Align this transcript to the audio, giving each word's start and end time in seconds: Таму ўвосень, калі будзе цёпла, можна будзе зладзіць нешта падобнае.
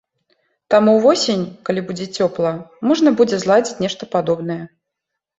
Таму 0.73 0.93
ўвосень, 0.93 1.43
калі 1.67 1.83
будзе 1.89 2.07
цёпла, 2.21 2.53
можна 2.91 3.09
будзе 3.19 3.37
зладзіць 3.43 3.81
нешта 3.85 4.03
падобнае. 4.15 4.57